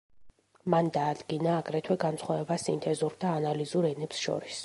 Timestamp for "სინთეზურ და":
2.65-3.35